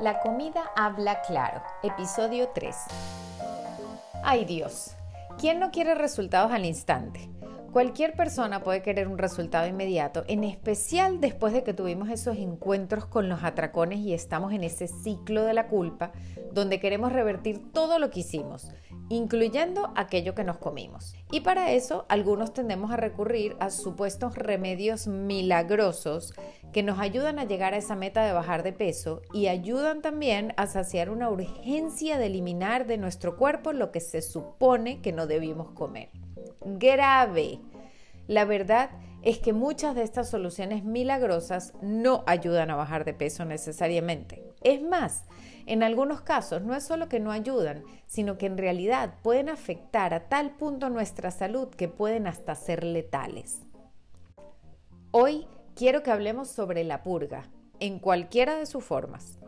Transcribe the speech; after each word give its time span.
La 0.00 0.20
comida 0.20 0.62
habla 0.76 1.20
claro, 1.20 1.62
episodio 1.82 2.48
3. 2.54 2.74
Ay 4.24 4.46
Dios, 4.46 4.92
¿quién 5.38 5.60
no 5.60 5.70
quiere 5.70 5.94
resultados 5.94 6.52
al 6.52 6.64
instante? 6.64 7.29
Cualquier 7.72 8.14
persona 8.16 8.64
puede 8.64 8.82
querer 8.82 9.06
un 9.06 9.16
resultado 9.16 9.68
inmediato, 9.68 10.24
en 10.26 10.42
especial 10.42 11.20
después 11.20 11.52
de 11.52 11.62
que 11.62 11.72
tuvimos 11.72 12.08
esos 12.08 12.36
encuentros 12.36 13.06
con 13.06 13.28
los 13.28 13.44
atracones 13.44 14.00
y 14.00 14.12
estamos 14.12 14.52
en 14.52 14.64
ese 14.64 14.88
ciclo 14.88 15.44
de 15.44 15.54
la 15.54 15.68
culpa 15.68 16.10
donde 16.52 16.80
queremos 16.80 17.12
revertir 17.12 17.70
todo 17.70 18.00
lo 18.00 18.10
que 18.10 18.20
hicimos, 18.20 18.72
incluyendo 19.08 19.92
aquello 19.94 20.34
que 20.34 20.42
nos 20.42 20.58
comimos. 20.58 21.14
Y 21.30 21.42
para 21.42 21.70
eso 21.70 22.06
algunos 22.08 22.52
tendemos 22.52 22.90
a 22.90 22.96
recurrir 22.96 23.54
a 23.60 23.70
supuestos 23.70 24.34
remedios 24.34 25.06
milagrosos 25.06 26.34
que 26.72 26.82
nos 26.82 26.98
ayudan 26.98 27.38
a 27.38 27.44
llegar 27.44 27.74
a 27.74 27.76
esa 27.78 27.94
meta 27.94 28.24
de 28.24 28.32
bajar 28.32 28.64
de 28.64 28.72
peso 28.72 29.22
y 29.32 29.46
ayudan 29.46 30.02
también 30.02 30.54
a 30.56 30.66
saciar 30.66 31.08
una 31.08 31.30
urgencia 31.30 32.18
de 32.18 32.26
eliminar 32.26 32.88
de 32.88 32.98
nuestro 32.98 33.36
cuerpo 33.36 33.72
lo 33.72 33.92
que 33.92 34.00
se 34.00 34.22
supone 34.22 35.00
que 35.02 35.12
no 35.12 35.28
debimos 35.28 35.70
comer 35.70 36.08
grave. 36.64 37.60
La 38.30 38.44
verdad 38.44 38.90
es 39.22 39.40
que 39.40 39.52
muchas 39.52 39.96
de 39.96 40.04
estas 40.04 40.30
soluciones 40.30 40.84
milagrosas 40.84 41.72
no 41.82 42.22
ayudan 42.28 42.70
a 42.70 42.76
bajar 42.76 43.04
de 43.04 43.12
peso 43.12 43.44
necesariamente. 43.44 44.44
Es 44.60 44.80
más, 44.80 45.24
en 45.66 45.82
algunos 45.82 46.20
casos 46.20 46.62
no 46.62 46.76
es 46.76 46.84
solo 46.84 47.08
que 47.08 47.18
no 47.18 47.32
ayudan, 47.32 47.82
sino 48.06 48.38
que 48.38 48.46
en 48.46 48.56
realidad 48.56 49.14
pueden 49.24 49.48
afectar 49.48 50.14
a 50.14 50.28
tal 50.28 50.52
punto 50.52 50.90
nuestra 50.90 51.32
salud 51.32 51.70
que 51.70 51.88
pueden 51.88 52.28
hasta 52.28 52.54
ser 52.54 52.84
letales. 52.84 53.62
Hoy 55.10 55.48
quiero 55.74 56.04
que 56.04 56.12
hablemos 56.12 56.48
sobre 56.48 56.84
la 56.84 57.02
purga, 57.02 57.48
en 57.80 57.98
cualquiera 57.98 58.54
de 58.54 58.66
sus 58.66 58.84
formas. 58.84 59.40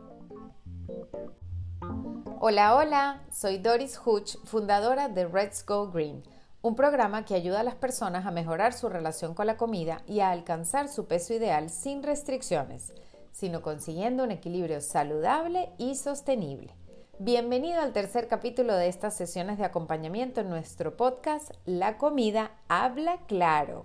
Hola, 2.41 2.75
hola, 2.75 3.23
soy 3.31 3.59
Doris 3.59 4.01
Hutch, 4.05 4.39
fundadora 4.43 5.09
de 5.09 5.29
Let's 5.29 5.65
Go 5.65 5.89
Green 5.93 6.25
un 6.63 6.77
programa 6.77 7.25
que 7.25 7.35
ayuda 7.35 7.61
a 7.61 7.65
las 7.65 7.75
personas 7.75 8.25
a 8.25 8.31
mejorar 8.31 8.73
su 8.73 8.89
relación 8.89 9.35
con 9.35 9.49
la 9.49 9.57
comida 9.57 10.03
y 10.07 10.21
a 10.21 10.31
alcanzar 10.31 10.89
su 10.89 11.07
peso 11.07 11.35
ideal 11.35 11.71
sin 11.71 12.05
restricciones, 12.05 12.95
sino 13.33 13.63
consiguiendo 13.63 14.23
un 14.23 14.31
equilibrio 14.31 14.81
saludable 14.81 15.71
y 15.77 15.97
sostenible. 15.97 16.73
Bienvenido 17.19 17.81
al 17.81 17.93
tercer 17.93 18.29
capítulo 18.29 18.77
de 18.77 18.87
estas 18.87 19.17
sesiones 19.17 19.59
de 19.59 19.65
acompañamiento 19.65 20.41
en 20.41 20.51
nuestro 20.51 20.97
podcast 20.97 21.51
La 21.67 21.99
comida 21.99 22.53
habla 22.69 23.19
claro. 23.27 23.85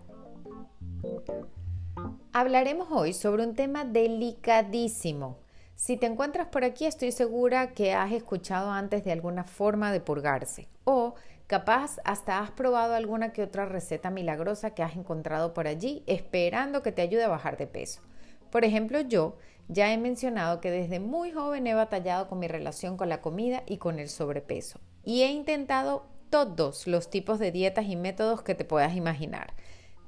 Hablaremos 2.32 2.90
hoy 2.92 3.14
sobre 3.14 3.44
un 3.44 3.56
tema 3.56 3.86
delicadísimo. 3.86 5.40
Si 5.78 5.96
te 5.96 6.08
encuentras 6.08 6.48
por 6.48 6.66
aquí 6.66 6.86
estoy 6.86 7.14
segura 7.14 7.72
que 7.74 7.94
has 7.94 8.12
escuchado 8.12 8.72
antes 8.72 9.06
de 9.06 9.14
alguna 9.14 9.46
forma 9.46 9.94
de 9.94 10.02
purgarse 10.02 10.68
o 10.84 11.16
Capaz 11.48 12.02
hasta 12.04 12.40
has 12.40 12.52
probado 12.52 12.94
alguna 12.94 13.32
que 13.32 13.42
otra 13.42 13.66
receta 13.66 14.10
milagrosa 14.10 14.72
que 14.72 14.84
has 14.84 14.98
encontrado 14.98 15.54
por 15.54 15.66
allí 15.66 16.04
esperando 16.06 16.84
que 16.84 16.92
te 16.92 17.02
ayude 17.02 17.24
a 17.24 17.30
bajar 17.30 17.56
de 17.56 17.68
peso. 17.68 18.02
Por 18.52 18.66
ejemplo, 18.66 19.00
yo 19.00 19.38
ya 19.70 19.94
he 19.94 19.98
mencionado 19.98 20.60
que 20.60 20.72
desde 20.72 21.00
muy 21.00 21.32
joven 21.32 21.66
he 21.66 21.74
batallado 21.74 22.28
con 22.28 22.40
mi 22.40 22.50
relación 22.50 22.98
con 22.98 23.08
la 23.08 23.22
comida 23.22 23.64
y 23.66 23.78
con 23.78 23.98
el 23.98 24.10
sobrepeso. 24.10 24.82
Y 25.06 25.22
he 25.22 25.32
intentado 25.32 26.06
todos 26.30 26.86
los 26.86 27.10
tipos 27.10 27.40
de 27.40 27.54
dietas 27.54 27.86
y 27.86 27.96
métodos 27.96 28.44
que 28.44 28.54
te 28.54 28.66
puedas 28.66 28.94
imaginar. 28.98 29.54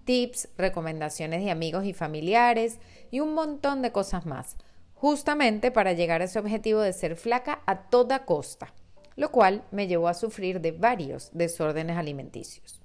Tips, 0.04 0.50
recomendaciones 0.58 1.42
de 1.42 1.52
amigos 1.52 1.86
y 1.86 1.94
familiares 1.94 2.80
y 3.12 3.22
un 3.22 3.34
montón 3.34 3.82
de 3.82 3.94
cosas 3.94 4.26
más. 4.26 4.58
Justamente 5.00 5.72
para 5.72 5.94
llegar 5.94 6.22
a 6.22 6.26
ese 6.26 6.40
objetivo 6.40 6.82
de 6.82 6.94
ser 6.94 7.16
flaca 7.16 7.62
a 7.66 7.90
toda 7.90 8.26
costa 8.26 8.74
lo 9.20 9.34
cual 9.34 9.66
me 9.72 9.88
llevó 9.88 10.08
a 10.08 10.14
sufrir 10.14 10.62
de 10.62 10.72
varios 10.72 11.30
desórdenes 11.34 11.98
alimenticios. 11.98 12.80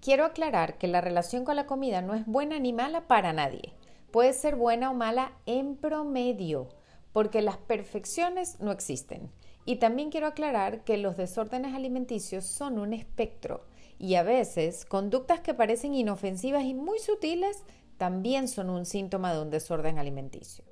Quiero 0.00 0.24
aclarar 0.24 0.78
que 0.78 0.88
la 0.88 1.00
relación 1.00 1.44
con 1.44 1.54
la 1.54 1.66
comida 1.66 2.02
no 2.02 2.12
es 2.14 2.26
buena 2.26 2.58
ni 2.58 2.72
mala 2.72 3.06
para 3.06 3.32
nadie. 3.32 3.72
Puede 4.10 4.32
ser 4.32 4.56
buena 4.56 4.90
o 4.90 4.94
mala 4.94 5.30
en 5.46 5.76
promedio, 5.76 6.70
porque 7.12 7.40
las 7.40 7.56
perfecciones 7.56 8.58
no 8.58 8.72
existen. 8.72 9.30
Y 9.64 9.76
también 9.76 10.10
quiero 10.10 10.26
aclarar 10.26 10.82
que 10.82 10.96
los 10.96 11.16
desórdenes 11.16 11.72
alimenticios 11.72 12.44
son 12.44 12.80
un 12.80 12.92
espectro 12.92 13.64
y 13.96 14.16
a 14.16 14.24
veces 14.24 14.84
conductas 14.86 15.38
que 15.38 15.54
parecen 15.54 15.94
inofensivas 15.94 16.64
y 16.64 16.74
muy 16.74 16.98
sutiles 16.98 17.62
también 18.00 18.48
son 18.48 18.70
un 18.70 18.86
síntoma 18.86 19.34
de 19.34 19.42
un 19.42 19.50
desorden 19.50 19.98
alimenticio. 19.98 20.64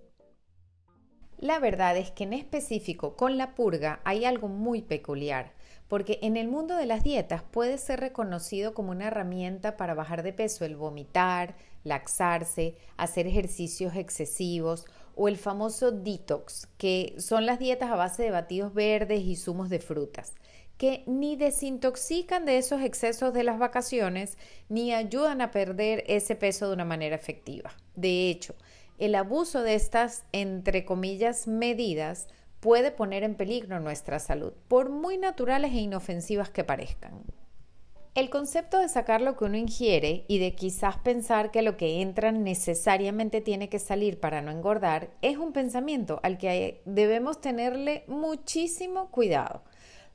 La 1.37 1.59
verdad 1.59 1.95
es 1.99 2.11
que 2.11 2.25
en 2.25 2.33
específico 2.33 3.17
con 3.17 3.37
la 3.37 3.55
purga 3.55 4.01
hay 4.05 4.25
algo 4.25 4.49
muy 4.49 4.81
peculiar, 4.81 5.53
porque 5.89 6.19
en 6.23 6.39
el 6.39 6.49
mundo 6.49 6.75
de 6.75 6.87
las 6.87 7.05
dietas 7.05 7.43
puede 7.43 7.77
ser 7.77 8.01
reconocido 8.01 8.73
como 8.73 8.93
una 8.93 9.09
herramienta 9.09 9.77
para 9.77 9.93
bajar 9.93 10.23
de 10.23 10.33
peso 10.33 10.65
el 10.65 10.77
vomitar, 10.77 11.55
laxarse, 11.85 12.77
hacer 12.97 13.27
ejercicios 13.27 13.95
excesivos 13.95 14.87
o 15.19 15.29
el 15.29 15.37
famoso 15.37 15.91
detox, 15.91 16.69
que 16.79 17.15
son 17.19 17.45
las 17.45 17.59
dietas 17.59 17.91
a 17.91 17.97
base 17.97 18.23
de 18.23 18.31
batidos 18.31 18.73
verdes 18.73 19.23
y 19.25 19.37
zumos 19.37 19.69
de 19.69 19.81
frutas 19.81 20.33
que 20.79 21.03
ni 21.07 21.35
desintoxican 21.35 22.45
de 22.47 22.57
esos 22.57 22.81
excesos 22.83 23.35
de 23.35 23.43
las 23.43 23.59
vacaciones 23.59 24.39
ni 24.69 24.95
ayudan 24.95 25.41
a 25.41 25.51
perder 25.51 26.05
ese 26.07 26.37
peso 26.37 26.69
de 26.69 26.75
una 26.75 26.85
manera 26.85 27.17
efectiva. 27.17 27.73
De 27.97 28.31
hecho, 28.31 28.55
el 28.97 29.17
abuso 29.17 29.63
de 29.63 29.75
estas, 29.75 30.25
entre 30.33 30.85
comillas, 30.85 31.49
medidas 31.49 32.29
puede 32.61 32.93
poner 32.93 33.25
en 33.25 33.35
peligro 33.35 33.81
nuestra 33.81 34.21
salud, 34.21 34.53
por 34.69 34.89
muy 34.89 35.19
naturales 35.19 35.73
e 35.73 35.79
inofensivas 35.79 36.51
que 36.51 36.65
parezcan. 36.65 37.25
El 38.19 38.31
concepto 38.31 38.81
de 38.81 38.89
sacar 38.89 39.21
lo 39.21 39.37
que 39.37 39.45
uno 39.45 39.57
ingiere 39.57 40.25
y 40.27 40.41
de 40.41 40.57
quizás 40.57 40.97
pensar 40.97 41.53
que 41.53 41.63
lo 41.63 41.77
que 41.77 42.03
entra 42.03 42.33
necesariamente 42.33 43.41
tiene 43.41 43.69
que 43.69 43.79
salir 43.79 44.19
para 44.19 44.43
no 44.43 44.51
engordar 44.51 45.11
es 45.23 45.37
un 45.37 45.53
pensamiento 45.53 46.19
al 46.25 46.37
que 46.37 46.83
debemos 46.85 47.41
tenerle 47.41 48.03
muchísimo 48.09 49.13
cuidado, 49.13 49.63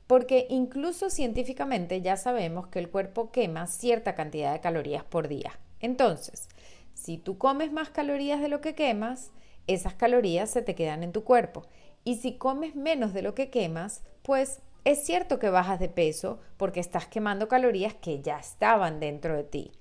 porque 0.06 0.46
incluso 0.50 1.08
científicamente 1.08 2.02
ya 2.02 2.18
sabemos 2.18 2.66
que 2.66 2.78
el 2.78 2.90
cuerpo 2.90 3.32
quema 3.32 3.66
cierta 3.68 4.14
cantidad 4.14 4.52
de 4.52 4.60
calorías 4.60 5.04
por 5.04 5.26
día. 5.26 5.58
Entonces, 5.80 6.50
si 6.92 7.16
tú 7.16 7.38
comes 7.38 7.72
más 7.72 7.88
calorías 7.88 8.42
de 8.42 8.50
lo 8.50 8.60
que 8.60 8.74
quemas, 8.74 9.30
esas 9.66 9.94
calorías 9.94 10.50
se 10.50 10.60
te 10.60 10.74
quedan 10.74 11.04
en 11.04 11.12
tu 11.12 11.24
cuerpo. 11.24 11.62
Y 12.04 12.16
si 12.16 12.36
comes 12.36 12.76
menos 12.76 13.14
de 13.14 13.22
lo 13.22 13.34
que 13.34 13.48
quemas, 13.48 14.02
pues 14.20 14.60
es 14.84 15.04
cierto 15.04 15.38
que 15.38 15.48
bajas 15.48 15.80
de 15.80 15.88
peso 15.88 16.40
porque 16.56 16.80
estás 16.80 17.06
quemando 17.06 17.48
calorías 17.48 17.94
que 17.94 18.20
ya 18.20 18.38
estaban 18.38 19.00
dentro 19.00 19.36
de 19.36 19.44
ti. 19.44 19.72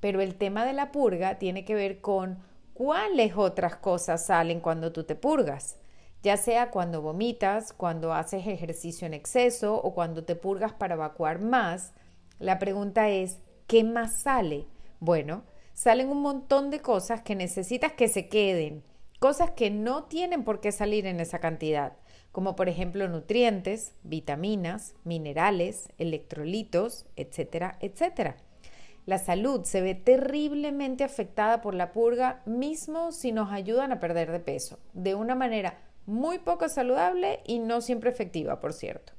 Pero 0.00 0.20
el 0.20 0.34
tema 0.36 0.64
de 0.64 0.72
la 0.72 0.90
purga 0.90 1.38
tiene 1.38 1.64
que 1.64 1.74
ver 1.74 2.00
con 2.00 2.42
cuáles 2.74 3.36
otras 3.36 3.76
cosas 3.76 4.26
salen 4.26 4.60
cuando 4.60 4.92
tú 4.92 5.04
te 5.04 5.14
purgas. 5.14 5.76
Ya 6.22 6.36
sea 6.36 6.70
cuando 6.70 7.00
vomitas, 7.00 7.72
cuando 7.72 8.12
haces 8.12 8.46
ejercicio 8.46 9.06
en 9.06 9.14
exceso 9.14 9.76
o 9.76 9.94
cuando 9.94 10.24
te 10.24 10.34
purgas 10.34 10.72
para 10.72 10.94
evacuar 10.94 11.40
más. 11.40 11.92
La 12.38 12.58
pregunta 12.58 13.08
es, 13.08 13.38
¿qué 13.66 13.84
más 13.84 14.16
sale? 14.16 14.66
Bueno, 14.98 15.44
salen 15.74 16.08
un 16.08 16.22
montón 16.22 16.70
de 16.70 16.80
cosas 16.80 17.22
que 17.22 17.36
necesitas 17.36 17.92
que 17.92 18.08
se 18.08 18.28
queden, 18.28 18.82
cosas 19.18 19.52
que 19.52 19.70
no 19.70 20.04
tienen 20.04 20.44
por 20.44 20.60
qué 20.60 20.72
salir 20.72 21.06
en 21.06 21.20
esa 21.20 21.38
cantidad, 21.38 21.92
como 22.32 22.56
por 22.56 22.68
ejemplo 22.68 23.08
nutrientes, 23.08 23.94
vitaminas, 24.02 24.94
minerales, 25.04 25.88
electrolitos, 25.98 27.06
etcétera, 27.16 27.76
etcétera. 27.80 28.36
La 29.06 29.18
salud 29.18 29.64
se 29.64 29.80
ve 29.80 29.94
terriblemente 29.94 31.04
afectada 31.04 31.62
por 31.62 31.74
la 31.74 31.92
purga, 31.92 32.42
mismo 32.46 33.12
si 33.12 33.32
nos 33.32 33.50
ayudan 33.50 33.92
a 33.92 34.00
perder 34.00 34.30
de 34.30 34.40
peso, 34.40 34.78
de 34.92 35.14
una 35.14 35.34
manera 35.34 35.78
muy 36.06 36.38
poco 36.38 36.68
saludable 36.68 37.40
y 37.44 37.58
no 37.58 37.80
siempre 37.80 38.10
efectiva, 38.10 38.60
por 38.60 38.72
cierto. 38.72 39.12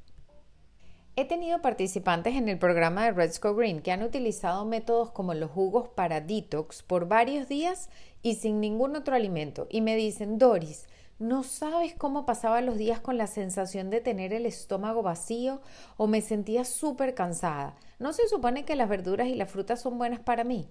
He 1.18 1.25
tenido 1.25 1.62
participantes 1.62 2.36
en 2.36 2.48
el 2.48 2.57
programa 2.57 3.04
de 3.04 3.12
Red 3.12 3.34
Go 3.42 3.54
Green 3.54 3.81
que 3.81 3.92
han 3.92 4.02
utilizado 4.02 4.64
métodos 4.66 5.12
como 5.12 5.34
los 5.34 5.52
jugos 5.52 5.90
para 5.90 6.22
detox 6.22 6.84
por 6.84 7.07
varios 7.07 7.50
días 7.50 7.90
y 8.22 8.36
sin 8.36 8.62
ningún 8.62 8.96
otro 8.96 9.14
alimento 9.14 9.68
y 9.69 9.81
me 9.81 9.98
dicen, 9.98 10.38
Doris, 10.38 10.88
no 11.21 11.44
sabes 11.44 11.94
cómo 11.95 12.25
pasaba 12.25 12.62
los 12.62 12.77
días 12.77 13.00
con 13.00 13.15
la 13.15 13.27
sensación 13.27 13.91
de 13.91 14.01
tener 14.01 14.33
el 14.33 14.47
estómago 14.47 15.03
vacío 15.03 15.62
o 15.95 16.07
me 16.07 16.19
sentía 16.19 16.65
súper 16.65 17.13
cansada. 17.13 17.75
¿No 18.00 18.12
se 18.12 18.27
supone 18.27 18.65
que 18.65 18.75
las 18.75 18.89
verduras 18.89 19.27
y 19.27 19.35
las 19.35 19.51
frutas 19.51 19.79
son 19.79 20.00
buenas 20.00 20.19
para 20.19 20.44
mí? 20.44 20.68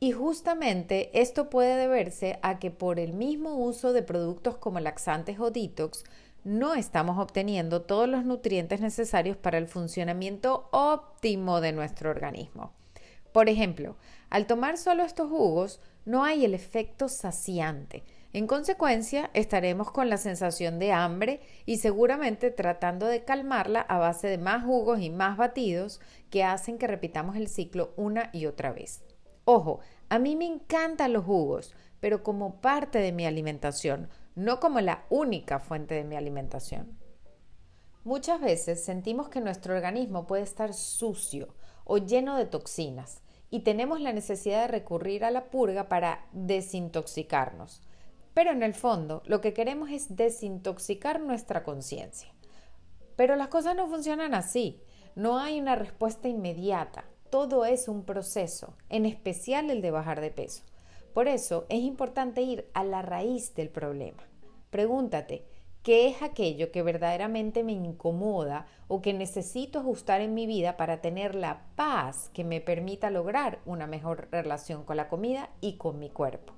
Y 0.00 0.10
justamente 0.10 1.10
esto 1.20 1.48
puede 1.48 1.76
deberse 1.76 2.40
a 2.42 2.58
que 2.58 2.72
por 2.72 2.98
el 2.98 3.12
mismo 3.12 3.54
uso 3.54 3.92
de 3.92 4.02
productos 4.02 4.56
como 4.56 4.80
laxantes 4.80 5.38
o 5.38 5.52
detox, 5.52 6.02
no 6.42 6.74
estamos 6.74 7.16
obteniendo 7.18 7.82
todos 7.82 8.08
los 8.08 8.24
nutrientes 8.24 8.80
necesarios 8.80 9.36
para 9.36 9.58
el 9.58 9.68
funcionamiento 9.68 10.68
óptimo 10.72 11.60
de 11.60 11.70
nuestro 11.70 12.10
organismo. 12.10 12.72
Por 13.30 13.48
ejemplo, 13.48 13.94
al 14.28 14.48
tomar 14.48 14.76
solo 14.76 15.04
estos 15.04 15.30
jugos 15.30 15.80
no 16.04 16.24
hay 16.24 16.44
el 16.44 16.52
efecto 16.52 17.08
saciante. 17.08 18.02
En 18.34 18.48
consecuencia, 18.48 19.30
estaremos 19.32 19.92
con 19.92 20.10
la 20.10 20.16
sensación 20.16 20.80
de 20.80 20.90
hambre 20.90 21.40
y 21.66 21.76
seguramente 21.76 22.50
tratando 22.50 23.06
de 23.06 23.24
calmarla 23.24 23.80
a 23.82 23.98
base 23.98 24.26
de 24.26 24.38
más 24.38 24.64
jugos 24.64 24.98
y 25.00 25.08
más 25.08 25.36
batidos 25.36 26.00
que 26.30 26.42
hacen 26.42 26.76
que 26.76 26.88
repitamos 26.88 27.36
el 27.36 27.46
ciclo 27.46 27.92
una 27.96 28.30
y 28.32 28.46
otra 28.46 28.72
vez. 28.72 29.04
Ojo, 29.44 29.78
a 30.08 30.18
mí 30.18 30.34
me 30.34 30.46
encantan 30.46 31.12
los 31.12 31.24
jugos, 31.24 31.76
pero 32.00 32.24
como 32.24 32.60
parte 32.60 32.98
de 32.98 33.12
mi 33.12 33.24
alimentación, 33.24 34.08
no 34.34 34.58
como 34.58 34.80
la 34.80 35.04
única 35.10 35.60
fuente 35.60 35.94
de 35.94 36.02
mi 36.02 36.16
alimentación. 36.16 36.98
Muchas 38.02 38.40
veces 38.40 38.84
sentimos 38.84 39.28
que 39.28 39.40
nuestro 39.40 39.76
organismo 39.76 40.26
puede 40.26 40.42
estar 40.42 40.74
sucio 40.74 41.54
o 41.84 41.98
lleno 41.98 42.36
de 42.36 42.46
toxinas 42.46 43.22
y 43.50 43.60
tenemos 43.60 44.00
la 44.00 44.12
necesidad 44.12 44.62
de 44.62 44.68
recurrir 44.72 45.24
a 45.24 45.30
la 45.30 45.50
purga 45.50 45.88
para 45.88 46.26
desintoxicarnos. 46.32 47.80
Pero 48.34 48.50
en 48.50 48.64
el 48.64 48.74
fondo 48.74 49.22
lo 49.26 49.40
que 49.40 49.54
queremos 49.54 49.90
es 49.90 50.16
desintoxicar 50.16 51.20
nuestra 51.20 51.62
conciencia. 51.62 52.28
Pero 53.16 53.36
las 53.36 53.48
cosas 53.48 53.76
no 53.76 53.86
funcionan 53.86 54.34
así. 54.34 54.80
No 55.14 55.38
hay 55.38 55.60
una 55.60 55.76
respuesta 55.76 56.28
inmediata. 56.28 57.04
Todo 57.30 57.64
es 57.64 57.88
un 57.88 58.04
proceso, 58.04 58.76
en 58.88 59.06
especial 59.06 59.70
el 59.70 59.80
de 59.80 59.92
bajar 59.92 60.20
de 60.20 60.30
peso. 60.30 60.64
Por 61.12 61.28
eso 61.28 61.66
es 61.68 61.80
importante 61.80 62.42
ir 62.42 62.68
a 62.74 62.82
la 62.82 63.02
raíz 63.02 63.54
del 63.54 63.68
problema. 63.68 64.24
Pregúntate, 64.70 65.44
¿qué 65.84 66.08
es 66.08 66.22
aquello 66.22 66.72
que 66.72 66.82
verdaderamente 66.82 67.62
me 67.62 67.72
incomoda 67.72 68.66
o 68.88 69.00
que 69.00 69.12
necesito 69.12 69.78
ajustar 69.78 70.20
en 70.20 70.34
mi 70.34 70.46
vida 70.46 70.76
para 70.76 71.00
tener 71.00 71.36
la 71.36 71.66
paz 71.76 72.30
que 72.34 72.42
me 72.42 72.60
permita 72.60 73.10
lograr 73.10 73.60
una 73.64 73.86
mejor 73.86 74.26
relación 74.32 74.82
con 74.82 74.96
la 74.96 75.08
comida 75.08 75.50
y 75.60 75.76
con 75.76 76.00
mi 76.00 76.10
cuerpo? 76.10 76.54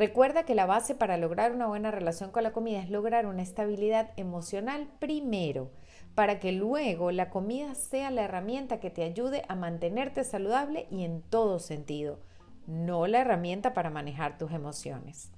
Recuerda 0.00 0.44
que 0.44 0.54
la 0.54 0.64
base 0.64 0.94
para 0.94 1.18
lograr 1.18 1.52
una 1.52 1.66
buena 1.66 1.90
relación 1.90 2.30
con 2.30 2.42
la 2.42 2.52
comida 2.52 2.80
es 2.80 2.88
lograr 2.88 3.26
una 3.26 3.42
estabilidad 3.42 4.12
emocional 4.16 4.88
primero, 4.98 5.72
para 6.14 6.40
que 6.40 6.52
luego 6.52 7.10
la 7.10 7.28
comida 7.28 7.74
sea 7.74 8.10
la 8.10 8.22
herramienta 8.22 8.80
que 8.80 8.88
te 8.88 9.02
ayude 9.02 9.42
a 9.46 9.56
mantenerte 9.56 10.24
saludable 10.24 10.86
y 10.90 11.04
en 11.04 11.20
todo 11.20 11.58
sentido, 11.58 12.18
no 12.66 13.06
la 13.06 13.20
herramienta 13.20 13.74
para 13.74 13.90
manejar 13.90 14.38
tus 14.38 14.52
emociones. 14.52 15.32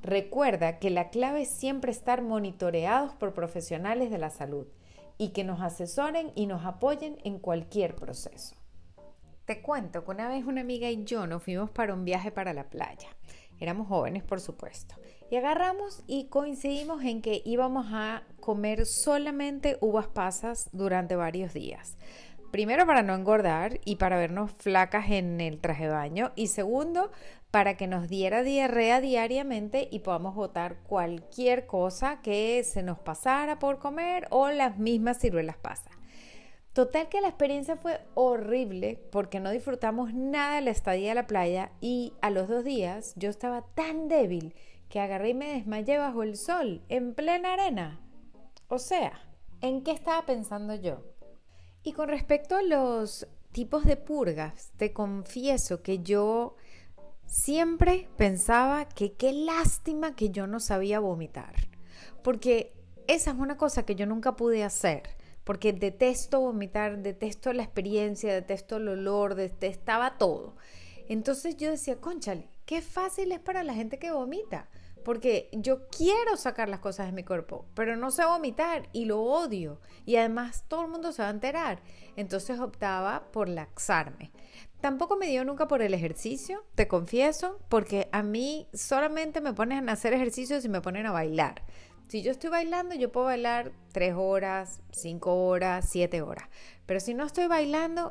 Recuerda 0.00 0.78
que 0.78 0.90
la 0.90 1.10
clave 1.10 1.42
es 1.42 1.50
siempre 1.50 1.90
estar 1.90 2.22
monitoreados 2.22 3.14
por 3.14 3.34
profesionales 3.34 4.12
de 4.12 4.18
la 4.18 4.30
salud 4.30 4.68
y 5.18 5.30
que 5.30 5.42
nos 5.42 5.60
asesoren 5.60 6.30
y 6.36 6.46
nos 6.46 6.64
apoyen 6.64 7.18
en 7.24 7.40
cualquier 7.40 7.96
proceso. 7.96 8.54
Te 9.44 9.62
cuento 9.62 10.04
que 10.04 10.12
una 10.12 10.28
vez 10.28 10.44
una 10.44 10.60
amiga 10.60 10.88
y 10.88 11.02
yo 11.02 11.26
nos 11.26 11.42
fuimos 11.42 11.70
para 11.70 11.92
un 11.92 12.04
viaje 12.04 12.30
para 12.30 12.54
la 12.54 12.70
playa. 12.70 13.08
Éramos 13.60 13.88
jóvenes, 13.88 14.22
por 14.22 14.40
supuesto. 14.40 14.94
Y 15.30 15.36
agarramos 15.36 16.02
y 16.06 16.24
coincidimos 16.24 17.04
en 17.04 17.22
que 17.22 17.42
íbamos 17.44 17.86
a 17.92 18.24
comer 18.40 18.86
solamente 18.86 19.76
uvas 19.80 20.08
pasas 20.08 20.70
durante 20.72 21.14
varios 21.14 21.52
días. 21.52 21.96
Primero 22.50 22.84
para 22.84 23.04
no 23.04 23.14
engordar 23.14 23.78
y 23.84 23.96
para 23.96 24.18
vernos 24.18 24.50
flacas 24.58 25.10
en 25.10 25.40
el 25.40 25.60
traje 25.60 25.84
de 25.84 25.92
baño. 25.92 26.32
Y 26.34 26.48
segundo, 26.48 27.12
para 27.52 27.76
que 27.76 27.86
nos 27.86 28.08
diera 28.08 28.42
diarrea 28.42 29.00
diariamente 29.00 29.88
y 29.90 30.00
podamos 30.00 30.34
botar 30.34 30.76
cualquier 30.82 31.66
cosa 31.66 32.20
que 32.22 32.64
se 32.64 32.82
nos 32.82 32.98
pasara 32.98 33.60
por 33.60 33.78
comer 33.78 34.26
o 34.30 34.50
las 34.50 34.78
mismas 34.78 35.18
ciruelas 35.18 35.58
pasas. 35.58 35.99
Total 36.72 37.08
que 37.08 37.20
la 37.20 37.28
experiencia 37.28 37.76
fue 37.76 38.00
horrible 38.14 39.02
porque 39.10 39.40
no 39.40 39.50
disfrutamos 39.50 40.14
nada 40.14 40.56
de 40.56 40.60
la 40.60 40.70
estadía 40.70 41.12
a 41.12 41.16
la 41.16 41.26
playa 41.26 41.72
y 41.80 42.12
a 42.20 42.30
los 42.30 42.48
dos 42.48 42.64
días 42.64 43.12
yo 43.16 43.28
estaba 43.28 43.62
tan 43.74 44.06
débil 44.06 44.54
que 44.88 45.00
agarré 45.00 45.30
y 45.30 45.34
me 45.34 45.52
desmayé 45.52 45.98
bajo 45.98 46.22
el 46.22 46.36
sol, 46.36 46.82
en 46.88 47.14
plena 47.14 47.54
arena. 47.54 48.00
O 48.68 48.78
sea, 48.78 49.12
¿en 49.60 49.82
qué 49.82 49.90
estaba 49.90 50.26
pensando 50.26 50.74
yo? 50.74 51.02
Y 51.82 51.92
con 51.92 52.08
respecto 52.08 52.56
a 52.56 52.62
los 52.62 53.26
tipos 53.50 53.84
de 53.84 53.96
purgas, 53.96 54.72
te 54.76 54.92
confieso 54.92 55.82
que 55.82 56.00
yo 56.00 56.54
siempre 57.26 58.08
pensaba 58.16 58.88
que 58.88 59.14
qué 59.14 59.32
lástima 59.32 60.14
que 60.14 60.30
yo 60.30 60.46
no 60.46 60.60
sabía 60.60 61.00
vomitar, 61.00 61.54
porque 62.22 62.74
esa 63.08 63.32
es 63.32 63.36
una 63.38 63.56
cosa 63.56 63.84
que 63.84 63.96
yo 63.96 64.06
nunca 64.06 64.36
pude 64.36 64.62
hacer 64.62 65.19
porque 65.44 65.72
detesto 65.72 66.40
vomitar, 66.40 66.98
detesto 66.98 67.52
la 67.52 67.62
experiencia, 67.62 68.32
detesto 68.32 68.76
el 68.76 68.88
olor, 68.88 69.34
detestaba 69.34 70.18
todo. 70.18 70.56
Entonces 71.08 71.56
yo 71.56 71.70
decía, 71.70 72.00
conchale, 72.00 72.48
qué 72.66 72.82
fácil 72.82 73.32
es 73.32 73.40
para 73.40 73.64
la 73.64 73.74
gente 73.74 73.98
que 73.98 74.12
vomita, 74.12 74.68
porque 75.04 75.48
yo 75.52 75.88
quiero 75.88 76.36
sacar 76.36 76.68
las 76.68 76.80
cosas 76.80 77.06
de 77.06 77.12
mi 77.12 77.24
cuerpo, 77.24 77.66
pero 77.74 77.96
no 77.96 78.10
sé 78.10 78.24
vomitar 78.24 78.88
y 78.92 79.06
lo 79.06 79.20
odio. 79.20 79.80
Y 80.06 80.16
además 80.16 80.64
todo 80.68 80.82
el 80.82 80.90
mundo 80.90 81.12
se 81.12 81.22
va 81.22 81.28
a 81.28 81.32
enterar. 81.32 81.82
Entonces 82.16 82.60
optaba 82.60 83.30
por 83.32 83.48
laxarme. 83.48 84.30
Tampoco 84.80 85.16
me 85.16 85.26
dio 85.26 85.44
nunca 85.44 85.68
por 85.68 85.82
el 85.82 85.92
ejercicio, 85.92 86.64
te 86.74 86.88
confieso, 86.88 87.58
porque 87.68 88.08
a 88.12 88.22
mí 88.22 88.66
solamente 88.72 89.40
me 89.40 89.52
ponen 89.52 89.88
a 89.88 89.92
hacer 89.92 90.14
ejercicio 90.14 90.60
si 90.60 90.68
me 90.68 90.80
ponen 90.80 91.06
a 91.06 91.12
bailar. 91.12 91.62
Si 92.10 92.22
yo 92.22 92.32
estoy 92.32 92.50
bailando, 92.50 92.96
yo 92.96 93.12
puedo 93.12 93.26
bailar 93.26 93.70
tres 93.92 94.14
horas, 94.16 94.80
cinco 94.90 95.46
horas, 95.46 95.88
siete 95.88 96.22
horas. 96.22 96.48
Pero 96.84 96.98
si 96.98 97.14
no 97.14 97.24
estoy 97.24 97.46
bailando, 97.46 98.10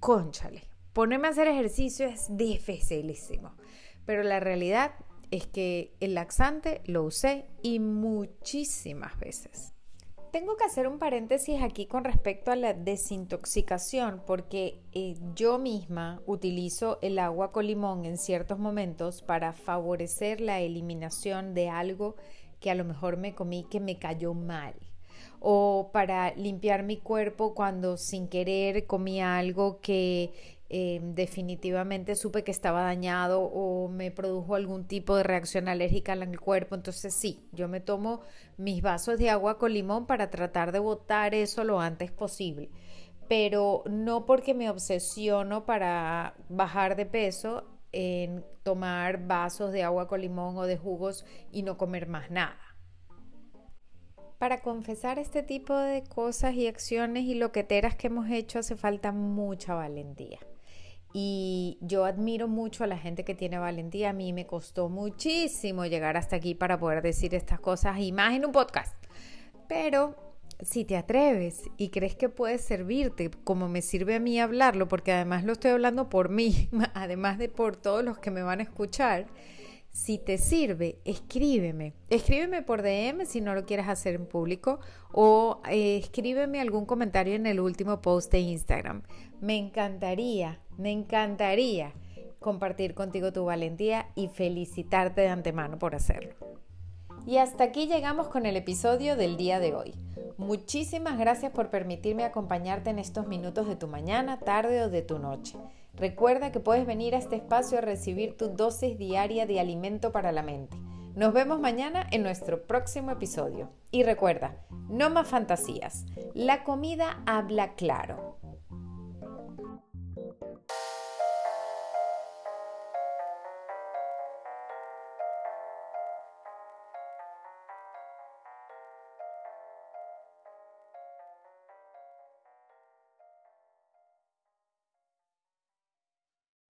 conchale. 0.00 0.64
Ponerme 0.92 1.28
a 1.28 1.30
hacer 1.30 1.46
ejercicio 1.46 2.08
es 2.08 2.26
dificilísimo. 2.36 3.54
Pero 4.04 4.24
la 4.24 4.40
realidad 4.40 4.96
es 5.30 5.46
que 5.46 5.94
el 6.00 6.14
laxante 6.14 6.80
lo 6.86 7.04
usé 7.04 7.46
y 7.62 7.78
muchísimas 7.78 9.16
veces. 9.20 9.74
Tengo 10.32 10.56
que 10.56 10.64
hacer 10.64 10.88
un 10.88 10.98
paréntesis 10.98 11.62
aquí 11.62 11.86
con 11.86 12.02
respecto 12.02 12.50
a 12.50 12.56
la 12.56 12.74
desintoxicación 12.74 14.24
porque 14.26 14.82
eh, 14.90 15.14
yo 15.36 15.60
misma 15.60 16.20
utilizo 16.26 16.98
el 17.00 17.16
agua 17.20 17.52
con 17.52 17.68
limón 17.68 18.06
en 18.06 18.18
ciertos 18.18 18.58
momentos 18.58 19.22
para 19.22 19.52
favorecer 19.52 20.40
la 20.40 20.58
eliminación 20.58 21.54
de 21.54 21.68
algo 21.68 22.16
que 22.60 22.70
a 22.70 22.74
lo 22.74 22.84
mejor 22.84 23.16
me 23.16 23.34
comí 23.34 23.64
que 23.64 23.80
me 23.80 23.98
cayó 23.98 24.34
mal 24.34 24.74
o 25.40 25.90
para 25.92 26.34
limpiar 26.34 26.82
mi 26.82 26.98
cuerpo 26.98 27.54
cuando 27.54 27.96
sin 27.96 28.28
querer 28.28 28.86
comí 28.86 29.20
algo 29.20 29.80
que 29.80 30.32
eh, 30.72 31.00
definitivamente 31.02 32.14
supe 32.14 32.44
que 32.44 32.52
estaba 32.52 32.82
dañado 32.82 33.40
o 33.42 33.88
me 33.88 34.12
produjo 34.12 34.54
algún 34.54 34.86
tipo 34.86 35.16
de 35.16 35.24
reacción 35.24 35.66
alérgica 35.66 36.12
en 36.12 36.22
el 36.22 36.38
cuerpo. 36.38 36.76
Entonces 36.76 37.12
sí, 37.12 37.48
yo 37.52 37.66
me 37.68 37.80
tomo 37.80 38.20
mis 38.56 38.80
vasos 38.80 39.18
de 39.18 39.30
agua 39.30 39.58
con 39.58 39.72
limón 39.72 40.06
para 40.06 40.30
tratar 40.30 40.70
de 40.70 40.78
botar 40.78 41.34
eso 41.34 41.64
lo 41.64 41.80
antes 41.80 42.12
posible. 42.12 42.70
Pero 43.28 43.82
no 43.90 44.26
porque 44.26 44.54
me 44.54 44.70
obsesiono 44.70 45.64
para 45.66 46.34
bajar 46.48 46.94
de 46.96 47.06
peso, 47.06 47.64
en 47.92 48.44
tomar 48.62 49.26
vasos 49.26 49.72
de 49.72 49.82
agua 49.82 50.08
con 50.08 50.20
limón 50.20 50.56
o 50.56 50.66
de 50.66 50.76
jugos 50.76 51.24
y 51.50 51.62
no 51.62 51.76
comer 51.76 52.08
más 52.08 52.30
nada. 52.30 52.58
Para 54.38 54.62
confesar 54.62 55.18
este 55.18 55.42
tipo 55.42 55.76
de 55.76 56.02
cosas 56.02 56.54
y 56.54 56.66
acciones 56.66 57.24
y 57.24 57.34
loqueteras 57.34 57.94
que 57.94 58.06
hemos 58.06 58.30
hecho 58.30 58.58
hace 58.58 58.74
falta 58.74 59.12
mucha 59.12 59.74
valentía. 59.74 60.38
Y 61.12 61.78
yo 61.80 62.04
admiro 62.04 62.46
mucho 62.48 62.84
a 62.84 62.86
la 62.86 62.96
gente 62.96 63.24
que 63.24 63.34
tiene 63.34 63.58
valentía. 63.58 64.10
A 64.10 64.12
mí 64.12 64.32
me 64.32 64.46
costó 64.46 64.88
muchísimo 64.88 65.84
llegar 65.84 66.16
hasta 66.16 66.36
aquí 66.36 66.54
para 66.54 66.78
poder 66.78 67.02
decir 67.02 67.34
estas 67.34 67.60
cosas 67.60 67.98
y 67.98 68.12
más 68.12 68.34
en 68.34 68.46
un 68.46 68.52
podcast. 68.52 68.94
Pero 69.68 70.29
si 70.62 70.84
te 70.84 70.96
atreves 70.96 71.62
y 71.76 71.90
crees 71.90 72.14
que 72.14 72.28
puede 72.28 72.58
servirte, 72.58 73.30
como 73.44 73.68
me 73.68 73.82
sirve 73.82 74.16
a 74.16 74.20
mí 74.20 74.40
hablarlo, 74.40 74.88
porque 74.88 75.12
además 75.12 75.44
lo 75.44 75.52
estoy 75.52 75.72
hablando 75.72 76.08
por 76.08 76.28
mí, 76.28 76.68
además 76.94 77.38
de 77.38 77.48
por 77.48 77.76
todos 77.76 78.04
los 78.04 78.18
que 78.18 78.30
me 78.30 78.42
van 78.42 78.60
a 78.60 78.64
escuchar, 78.64 79.26
si 79.92 80.18
te 80.18 80.38
sirve, 80.38 80.98
escríbeme. 81.04 81.94
Escríbeme 82.10 82.62
por 82.62 82.82
DM 82.82 83.26
si 83.26 83.40
no 83.40 83.54
lo 83.54 83.66
quieres 83.66 83.88
hacer 83.88 84.14
en 84.14 84.26
público 84.26 84.78
o 85.12 85.60
eh, 85.68 85.98
escríbeme 85.98 86.60
algún 86.60 86.86
comentario 86.86 87.34
en 87.34 87.46
el 87.46 87.58
último 87.58 88.00
post 88.00 88.30
de 88.30 88.38
Instagram. 88.38 89.02
Me 89.40 89.56
encantaría, 89.56 90.60
me 90.78 90.92
encantaría 90.92 91.92
compartir 92.38 92.94
contigo 92.94 93.32
tu 93.32 93.44
valentía 93.44 94.08
y 94.14 94.28
felicitarte 94.28 95.22
de 95.22 95.28
antemano 95.28 95.78
por 95.78 95.94
hacerlo. 95.94 96.34
Y 97.26 97.36
hasta 97.36 97.64
aquí 97.64 97.86
llegamos 97.86 98.28
con 98.28 98.46
el 98.46 98.56
episodio 98.56 99.16
del 99.16 99.36
día 99.36 99.60
de 99.60 99.74
hoy. 99.74 99.94
Muchísimas 100.38 101.18
gracias 101.18 101.52
por 101.52 101.70
permitirme 101.70 102.24
acompañarte 102.24 102.90
en 102.90 102.98
estos 102.98 103.26
minutos 103.26 103.68
de 103.68 103.76
tu 103.76 103.88
mañana, 103.88 104.38
tarde 104.38 104.82
o 104.82 104.88
de 104.88 105.02
tu 105.02 105.18
noche. 105.18 105.58
Recuerda 105.94 106.50
que 106.50 106.60
puedes 106.60 106.86
venir 106.86 107.14
a 107.14 107.18
este 107.18 107.36
espacio 107.36 107.78
a 107.78 107.82
recibir 107.82 108.36
tu 108.36 108.48
dosis 108.48 108.96
diaria 108.96 109.46
de 109.46 109.60
alimento 109.60 110.12
para 110.12 110.32
la 110.32 110.42
mente. 110.42 110.76
Nos 111.14 111.34
vemos 111.34 111.60
mañana 111.60 112.06
en 112.10 112.22
nuestro 112.22 112.62
próximo 112.62 113.10
episodio. 113.10 113.68
Y 113.90 114.02
recuerda, 114.04 114.56
no 114.88 115.10
más 115.10 115.28
fantasías. 115.28 116.06
La 116.34 116.64
comida 116.64 117.22
habla 117.26 117.74
claro. 117.74 118.38